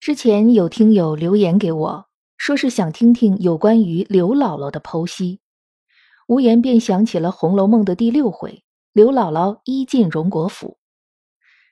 [0.00, 2.06] 之前有听友留言给我，
[2.38, 5.40] 说是想听听有关于刘姥姥的剖析，
[6.26, 8.64] 无言便想起了《红楼梦》的第六回
[8.94, 10.78] “刘姥姥一进荣国府”。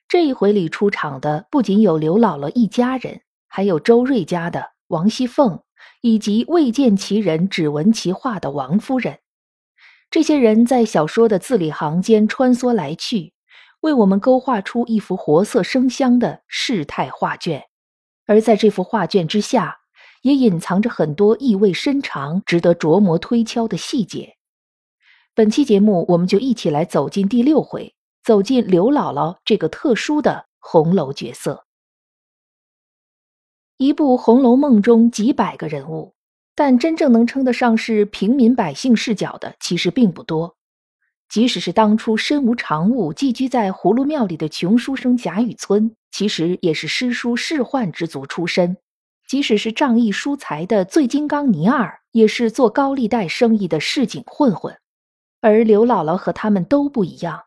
[0.06, 5.62] 这一回里出场的不仅有刘姥姥一家人，还有周瑞家的王熙凤，
[6.02, 9.20] 以及未见其人只闻其话的王夫人。
[10.10, 13.32] 这些人在小说的字里行间穿梭来去，
[13.80, 17.65] 为我们勾画出一幅活色生香的世态画卷。
[18.29, 19.79] 而在这幅画卷之下，
[20.21, 24.37] 也隐藏着很多意味深长、值得琢磨推敲的细节。
[25.35, 31.65] 本期节目，我们就一起来走进第六回，走进刘姥姥这个特殊的红楼角色。
[33.79, 36.13] 一部《红楼梦》中几百个人物，
[36.54, 40.57] 但真正能称得上是平民百姓视角的，其实并不多。
[41.29, 48.76] 即使是当初身无长物、寄居在葫芦庙里的穷书生贾雨村，其实也是诗书仕宦之族出身；
[49.29, 54.74] 即使是仗义疏财的醉金刚倪二，也是做高利贷生意的市井混混。
[55.43, 57.42] 而刘姥姥和他们都不一样，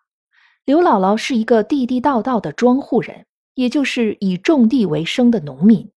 [0.63, 5.91] 刘姥姥是一个地地道道的庄户人，也就是以种地为生的农民。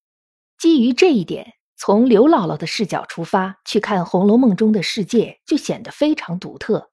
[0.58, 6.90] 基于这一点，从刘姥姥的视角出发去看《红楼梦》中的世界，就显得非常独特。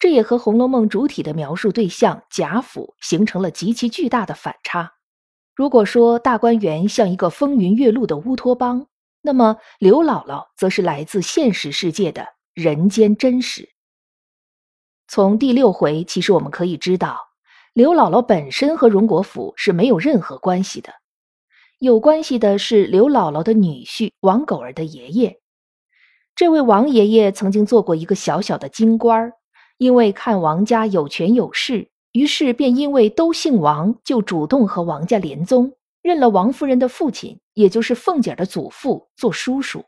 [0.00, 4.94] 这也和《红楼梦》主体的描述对象贾府形成了极其巨大的反差。
[5.54, 8.86] 如果说大观园像一个风云月露的乌托邦，
[9.20, 13.68] 那么刘姥姥则是来自现实世界的人间真实。
[15.06, 17.18] 从第六回，其实我们可以知道，
[17.74, 20.94] 刘姥姥本身和荣国府是没有任何关系的，
[21.78, 25.40] 有关系的是刘姥姥的女婿王狗儿的爷爷。
[26.34, 29.34] 这位王爷爷曾经做过一个小小的京官儿。
[29.80, 39.86] 因为看王家有权有势，于是便因为都姓王，就主动和王家联宗，认了王夫人的父亲，也就是凤姐的祖父做叔叔。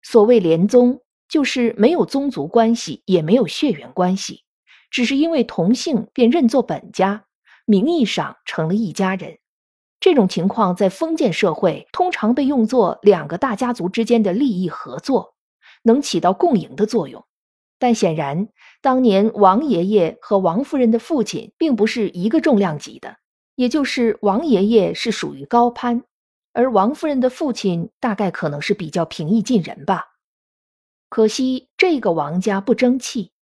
[0.00, 4.44] 所谓联宗，就是没有宗族关系，也没有血缘关系，
[4.90, 7.26] 只是因为同姓便认作本家，
[7.66, 9.36] 名义上成了一家人。
[10.00, 15.34] 这种情况在封建社会通常被用作两个大家族之间的利益合作，
[15.82, 17.22] 能起到共赢的作用。
[17.84, 18.48] 但显然，
[18.80, 23.18] 当年王爷爷和王夫人的父亲并不是一个重量级的，
[23.56, 26.02] 也就是王爷爷是属于高攀，
[26.54, 30.06] 而王夫人的父亲大概可能是比较平易近人吧。
[31.10, 33.32] 可惜这个王家不争气，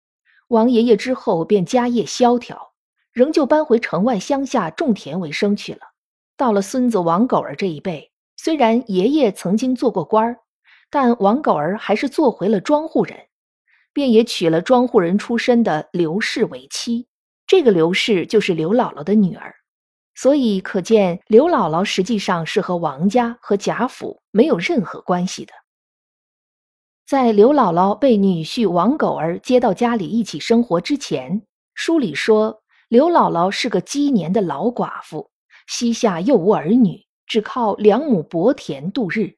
[0.48, 2.72] 王爷爷之后便家业萧条，
[3.12, 5.82] 仍旧搬回城外乡下种田为生去了。
[6.36, 10.38] 到了孙子王狗儿这一辈，虽然爷爷曾经做过官儿，
[10.90, 13.16] 但王狗儿还是做回了庄户人。
[13.92, 17.06] 便也娶了庄户人出身的刘氏为妻，
[17.46, 19.54] 这个刘氏就是刘姥姥的女儿，
[20.14, 25.52] 所以可见刘姥姥实际上是和王家和贾府没有任何关系的。
[27.06, 31.42] 在刘姥姥被女婿王狗儿接到家里一起生活之前，
[31.74, 35.30] 书里说刘姥姥是个积年的老寡妇，
[35.66, 39.36] 膝下又无儿女，只靠两亩薄田度日。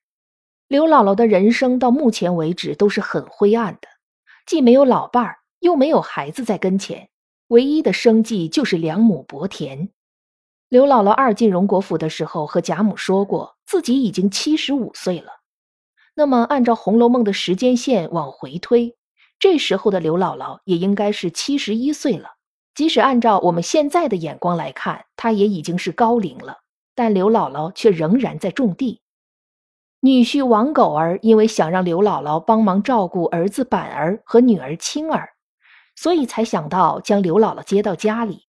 [0.69, 3.89] 刘姥姥的人生到目前为止都是很灰暗的。
[4.47, 7.09] 既没有老伴儿，又没有孩子在跟前，
[7.49, 9.89] 唯一的生计就是两亩薄田。
[10.69, 15.31] 刘姥姥二进荣国府的时候，和贾母说过，自己已经七十五岁了。
[16.15, 18.97] 那么，按照《红楼梦》的时间线往回推，
[19.39, 22.31] 这时候的刘姥姥也应该是七十一岁了。
[22.75, 26.59] 即使按照我们现在的眼光来看，她也已经是高龄了，
[26.95, 29.01] 但刘姥姥却仍然在种地。
[30.05, 35.31] 女婿王狗儿因为想让刘姥姥帮忙照顾儿子板儿和女儿青儿，
[35.97, 38.43] 所以才想到将刘姥姥接到家里。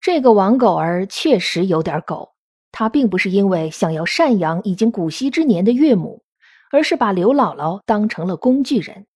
[0.00, 2.32] 这个王狗儿确实有点狗，
[2.72, 6.24] 他并不是因为想要赡养已经古稀之年的岳母，
[6.72, 9.06] 而是把刘姥姥当成了工具人。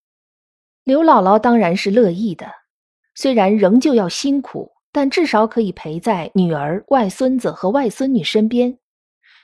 [0.84, 2.46] 刘姥姥当然是乐意的，
[3.16, 8.78] 虽然仍旧要辛苦，但至少可以陪在女儿、外孙子和外孙女身边。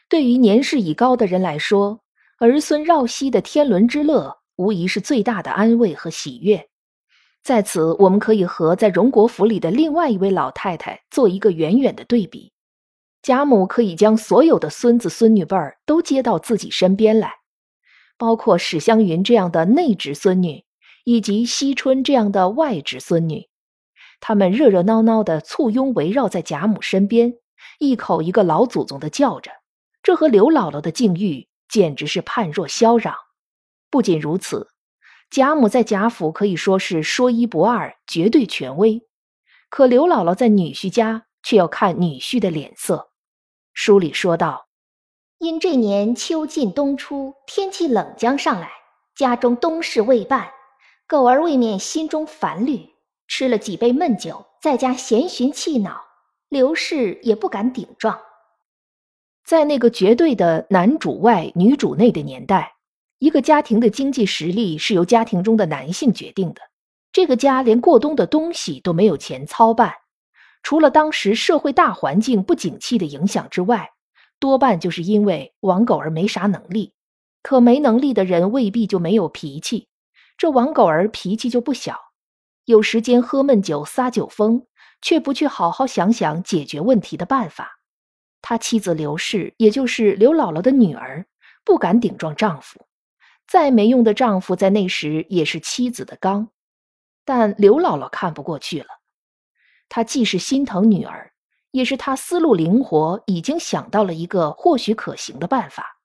[0.08, 2.02] 对于年事已高的人来说，
[2.38, 6.68] 儿孙绕膝的天伦之乐，无疑是最大的安慰和喜悦。
[7.42, 12.52] 在此，我们可以和在荣国府里的另外一位老太太做一个远远的对比。
[13.22, 17.32] 贾母可以将所有的孙子孙女辈儿都接到自己身边来，
[18.18, 20.64] 包括史湘云这样的内侄孙女，
[21.04, 23.48] 以及惜春这样的外侄孙女，
[24.20, 27.34] 他们热热闹闹的簇拥围绕在贾母身边，
[27.78, 29.50] 一口一个老祖宗的叫着，
[30.02, 33.14] 这和刘姥姥的境遇简直是判若霄壤。
[33.90, 34.70] 不仅如此，
[35.30, 39.02] 贾母在贾府可以说是说一不二，绝对权威。
[39.68, 43.10] 可刘姥姥在女婿家却要看女婿的脸色。
[43.72, 44.68] 书里说道
[45.38, 48.70] ：“因这年秋尽冬初，天气冷将上来，
[49.14, 50.50] 家中冬事未办，
[51.06, 52.88] 狗儿未免心中烦虑，
[53.28, 56.00] 吃了几杯闷酒，在家闲寻气恼，
[56.48, 58.18] 刘氏也不敢顶撞。
[59.46, 62.74] 在那个绝对的男主外女主内的年代，
[63.20, 66.62] 一个家庭的经济实力是由家庭中的男性决定的。”
[67.12, 69.94] 这个家连过冬的东西都没有钱操办，
[70.64, 73.90] 除了当时社会大环境不景气的影响之外，
[74.40, 76.92] 多半就是因为王狗儿没啥能力。
[77.40, 79.86] 可没能力的人未必就没有脾气，
[80.36, 81.96] 这王狗儿脾气就不小，
[82.64, 84.66] 有时间喝闷酒撒酒疯，
[85.00, 87.75] 却不去好好想想解决问题的办法。
[88.48, 91.26] 他妻子刘氏，也就是刘姥姥的女儿，
[91.64, 92.86] 不敢顶撞丈夫，
[93.48, 96.48] 再没用的丈夫在那时也是妻子的刚。
[97.24, 98.86] 但刘姥姥看不过去了，
[99.88, 101.32] 她既是心疼女儿，
[101.72, 105.98] 也是她思路灵活，已经想到了一个或许可行的办法。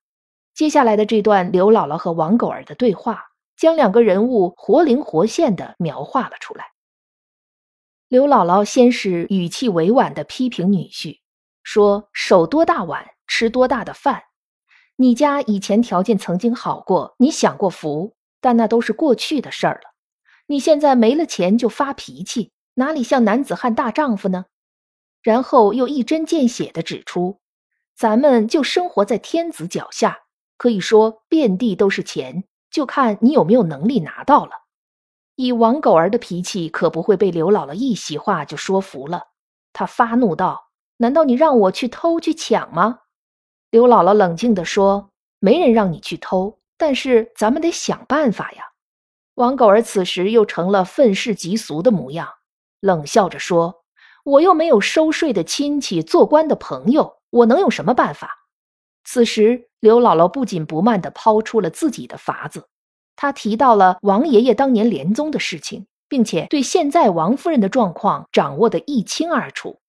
[0.56, 3.24] 接下来的这段刘姥姥和王狗儿的对话，
[3.56, 6.72] 将两个人物活灵活现的描画了出来。
[8.08, 11.21] 刘姥姥先是语气委婉的批评女婿，
[11.64, 14.24] 说：“手多大碗，吃多大的饭。
[14.96, 19.92] 你家以前条件曾经好过，你享过福，但那都是过去的事儿了。”
[20.48, 24.46] 你现在没了钱就发脾气，哪里像男子汉大丈夫呢？
[25.22, 27.40] 然后又一针见血地指出，
[27.96, 30.24] 咱们就生活在天子脚下，
[30.58, 34.52] 可以说遍地都是钱，就看你有没有能力拿到了。
[35.36, 39.30] 以王狗儿的脾气，可不会被刘姥姥一席话就说服了。
[39.72, 40.71] 他发怒道
[41.02, 43.00] ：“难道你让我去偷去抢吗？”
[43.72, 45.10] 刘姥姥冷静地说
[45.40, 48.66] ：“没人让你去偷，但是咱们得想办法呀。”
[49.36, 52.28] 王狗儿此时又成了愤世嫉俗的模样，
[52.80, 53.84] 冷笑着说
[54.24, 58.30] ：“我又没有收税的亲戚，做官的朋友，我能有什么办法？”
[59.04, 62.68] 此时，刘姥姥不紧不慢地抛出了自己的法子。
[63.16, 69.80] 她提到了王爷爷当年连宗的事情，并且对现在王夫人的状况掌握得一清二楚，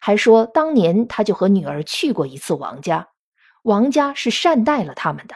[0.00, 3.08] 还说当年他就和女儿去过一次王家，
[3.62, 5.34] 王家是善待了他们的。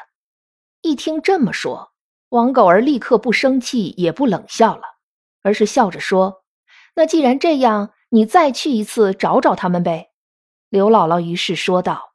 [0.83, 1.93] 一听这么说。
[2.31, 4.83] 王狗儿立刻不生气，也不冷笑了，
[5.41, 6.45] 而是笑着说
[6.95, 10.11] ：“那既然这样，你再去一次找找他们呗。”
[10.69, 12.13] 刘姥姥于是说道：“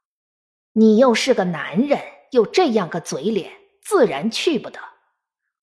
[0.74, 1.98] 你又是个男人，
[2.30, 3.50] 又这样个嘴脸，
[3.82, 4.78] 自然去不得。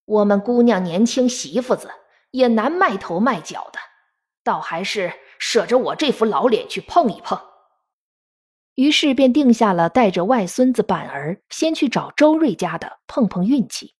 [0.03, 1.89] 我们姑娘年轻，媳妇子
[2.31, 3.79] 也难卖头卖脚的，
[4.43, 7.37] 倒还是舍着我这副老脸去碰一碰。”
[8.75, 13.95] 于是便定下了带着外孙子板儿先去找周瑞家的碰碰运气。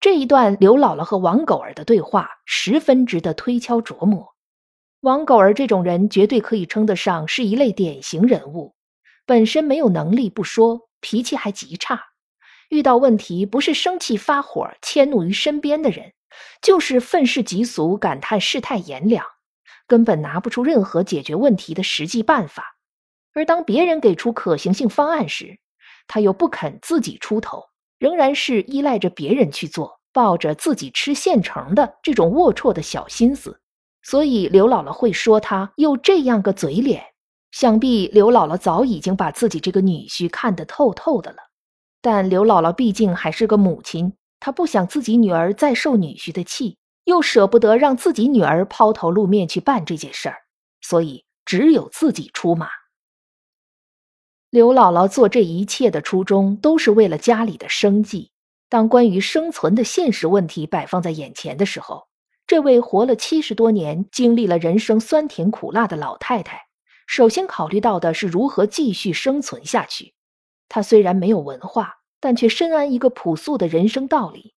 [0.00, 4.34] 这一段刘姥姥和王狗儿的对话十分值得推敲琢磨。
[5.00, 8.74] 王狗儿这种人绝对可以称得上是一类典型人物，
[9.24, 11.98] 本身没有能力不说，脾气还极差。
[12.68, 16.12] 遇到问题不是生气发火迁怒于身边的人，
[16.60, 19.24] 就是愤世嫉俗，感叹世态炎凉，
[19.86, 22.76] 根本拿不出任何解决问题的实际办法。
[23.32, 25.58] 而当别人给出可行性方案时，
[26.06, 27.64] 他又不肯自己出头。
[27.98, 33.58] 仍然是依赖着别人去做，抱着自己吃现成的这种龌龊的小心思，
[34.02, 37.02] 所以刘姥姥会说他又这样个嘴脸。
[37.52, 41.38] 想必刘姥姥早已经把自己这个女婿看得透透的了。
[42.02, 46.76] 但刘姥姥毕竟还是个母亲，她不想自己女儿再受女婿的气，
[47.06, 50.38] 又舍不得让自己女儿抛头露面去办这件事儿，
[50.80, 52.68] 所以只有自己出马。
[54.50, 58.32] 刘姥姥做这一切的初衷，都是为了家里的生计。
[58.68, 62.08] 当关于生存的现实问题摆放在眼前的时候，
[62.44, 66.62] 这位活了七十多年、经历了人生酸甜苦辣的老太太，
[67.06, 70.14] 首先考虑到的是如何继续生存下去。
[70.68, 74.54] 她虽然没有文化，但却深谙一个朴素的人生道理：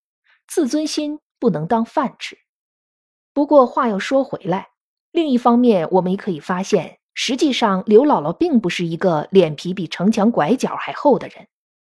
[0.47, 2.37] 自尊心不能当饭吃。
[3.33, 4.69] 不过话又说回来，
[5.11, 6.99] 另一方面，我们也可以发现。
[7.13, 11.47] 实际上，刘姥姥并不是一个脸皮比城墙拐角还厚的人。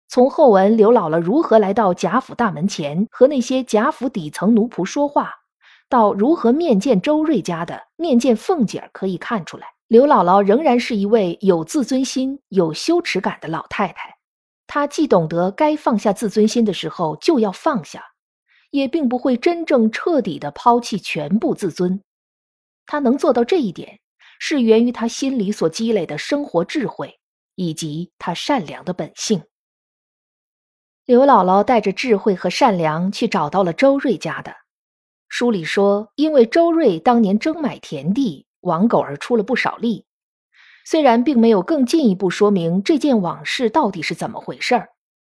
[0.09, 5.33] 从后文刘姥姥如何来到贾府大门前和那些贾府底层奴仆说话，
[5.89, 14.17] 到如何面见周瑞家的、面见凤姐儿，可以看出来，刘姥姥仍然是一位有自尊心、有羞耻感的老太太。
[14.67, 18.03] 她既懂得该放下自尊心的时候就要放下，
[18.71, 22.03] 也并不会真正彻底的抛弃全部自尊。
[22.87, 24.01] 他能做到这一点，
[24.39, 27.19] 是源于他心里所积累的生活智慧，
[27.55, 29.43] 以及他善良的本性。
[31.05, 34.55] 刘姥姥带着智慧和善良去找到了周瑞家的。
[35.29, 40.05] 书里说，因为周瑞当年征买田地，王狗儿出了不少力。
[40.85, 44.89] 虽然并没有更进一步说明这件往事到底是怎么回事儿，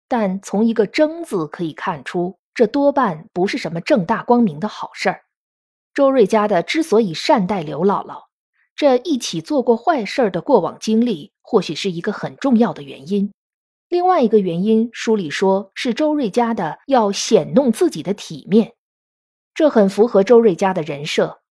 [0.07, 5.21] 但从一个“争”字可以看出，这多半不是什么正大光明的好事儿。
[5.93, 8.23] 周瑞家的之所以善待刘姥姥，
[8.75, 13.31] 这一起做过坏事儿的过往经历，或许是一个很重要的原因。
[13.89, 18.73] 另外一个原因，书里说是周瑞家的要显弄自己的体面，
[19.53, 21.41] 这很符合周瑞家的人设。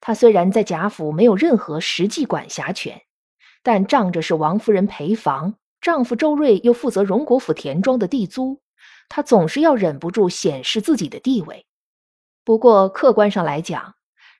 [0.00, 3.02] 他虽然在贾府没有任何实际管辖权，
[3.62, 8.60] 但仗着是王夫人陪房，丈夫周瑞又负责荣国府田庄的地租，
[9.08, 11.66] 他总是要忍不住显示自己的地位。
[12.44, 13.94] 不过客观上来讲，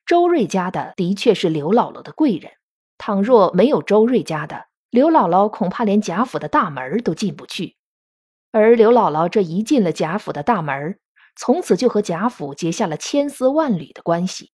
[0.06, 2.52] 周瑞家的的确是刘姥姥的贵人，
[2.96, 4.66] 倘若没有周瑞家的。
[4.90, 7.76] 刘姥姥恐怕连贾府的大门都进不去，
[8.52, 10.98] 而刘姥姥这一进了贾府的大门，
[11.36, 14.50] 从此就和贾府结下了千丝万缕的关系。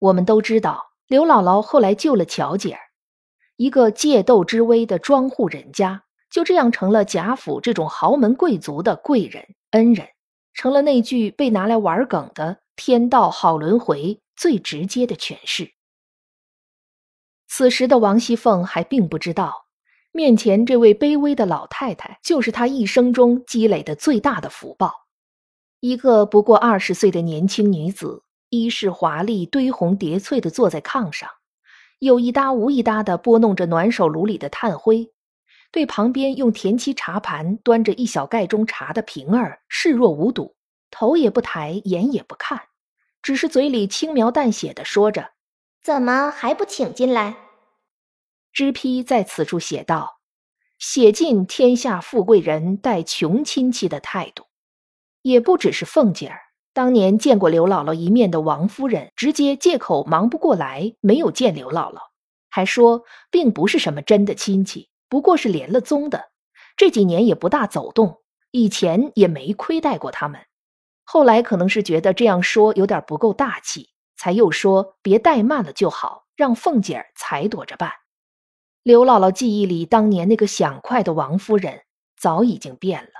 [0.00, 2.80] 我们都知道，刘姥姥后来救了巧姐儿，
[3.54, 10.06] 一个借斗之威的庄户人家，就这样成了贾府这种豪门贵族的贵人恩人，
[10.54, 15.72] 成了那句被拿来玩梗的“天道好轮回”最直接的诠释。
[17.46, 19.66] 此时的王熙凤还并不知道。
[20.10, 24.92] 面前这位卑微的老太太，就是她一生中积累的最大的福报。
[25.80, 31.28] 一个不过二十岁的年轻女子，衣饰华丽、堆红叠翠的坐在炕上，
[32.00, 35.12] 有一搭无一搭的拨弄着暖手炉里的炭灰，
[35.70, 40.56] 对旁边用田七茶盘端着一小盖中茶的平儿视若无睹，
[40.90, 42.62] 头也不抬，眼也不看，
[43.22, 45.32] 只是嘴里轻描淡写的说着
[45.82, 47.36] ：“怎么还不请进来？”
[48.52, 50.20] 知批在此处写道
[50.78, 54.44] ：“写尽天下富贵人待穷亲戚的态度，
[55.22, 56.40] 也不只是凤姐儿。
[56.72, 61.98] 当年见过刘姥姥一面的王夫人，直接借口忙不过来，没有见刘姥姥，
[62.48, 66.30] 还说并不是什么真的亲戚，不过是连了宗的。
[66.76, 70.40] 这几年也不大走动，以前也没亏待过他们。
[71.04, 77.92] 后来可能是觉得这样说有点不够大气，才又说别怠慢了就好，让凤姐儿才躲着办。”
[78.84, 81.82] 刘姥姥记忆里，当年那个想快的王夫人
[82.16, 83.10] 早已经变了，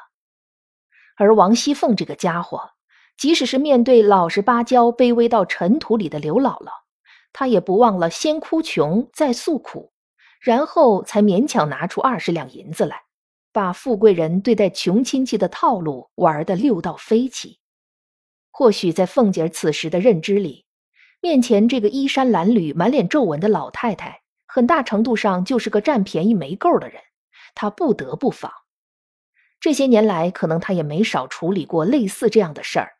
[1.16, 2.70] 而王熙凤这个家伙，
[3.16, 6.70] 即使是面对老实巴交、卑微到尘土里的刘姥姥，
[7.32, 9.92] 她也不忘了先哭穷，再诉苦，
[10.40, 13.02] 然后才勉强拿出二十两银子来，
[13.52, 17.58] 把富贵人对待穷亲戚的套路玩得六到飞起。
[18.50, 20.64] 或许在凤姐此时的认知里，
[21.20, 24.22] 面前这个衣衫褴褛、满脸皱纹的老太太。
[24.50, 27.02] 很大程度上就是个占便宜没够的人，
[27.54, 28.50] 她不得不防。
[29.60, 32.92] 这些年来，可能她也没少处理过类似这样的事儿，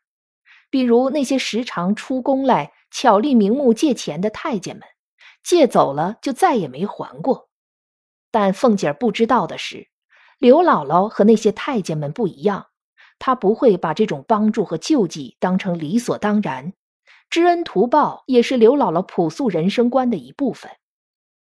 [0.69, 4.83] 比如那些时常出宫来巧立名目借钱的太监们，
[5.43, 7.49] 借走了就再也没还过。
[8.31, 9.87] 但凤姐儿不知道的是，
[10.37, 12.67] 刘姥姥和那些太监们不一样，
[13.17, 16.73] 她不会把这种帮助和救济当成理所当然，
[17.29, 20.71] 知恩图报也是刘姥姥朴素人生观的一部分。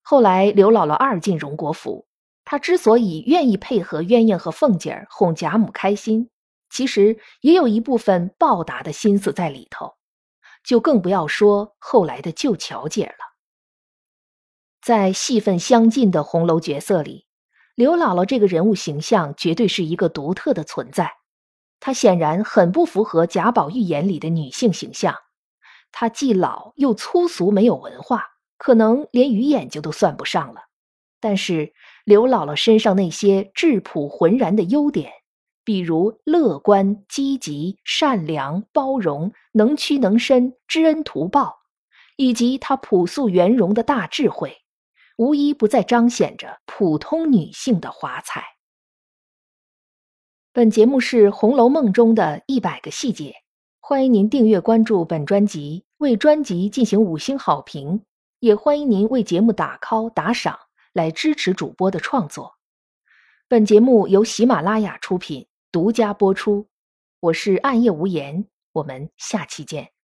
[0.02, 2.06] 后来，刘姥姥二进荣国府，
[2.44, 6.30] 她之所以愿意配合鸳鸯和凤姐儿哄贾母开心，
[6.70, 9.94] 其实也有一部分报答的心思在里头。
[10.64, 13.27] 就更不要说后来的救巧姐了。
[14.80, 17.26] 在戏份相近的红楼角色里，
[17.74, 21.12] 刘姥姥这个人物形象绝对是一个独特的存在。
[21.80, 25.14] 她显然很不符合贾宝玉眼里的女性形象。
[25.92, 28.24] 她既老又粗俗，没有文化。
[28.56, 30.62] 可能连鱼眼睛都算不上了，
[31.20, 31.72] 但是
[32.04, 35.12] 刘姥姥身上那些质朴浑然的优点，
[35.62, 41.58] 比如乐观、积极、善良、包容、能屈能伸、知恩图报，
[42.16, 44.56] 以及她朴素圆融的大智慧，
[45.18, 48.44] 无一不在彰显着普通女性的华彩。
[50.52, 53.34] 本节目是《红楼梦》中的一百个细节，
[53.80, 58.04] 欢迎您订阅关注本专辑，为专辑进行五星好评。
[58.38, 60.56] 也欢迎您为节目打 call 打赏，
[60.92, 62.54] 来支持主播的创作。
[63.48, 66.68] 本节目由喜马拉雅出品，独家播出。
[67.18, 69.97] 我是暗夜无言，我们下期见。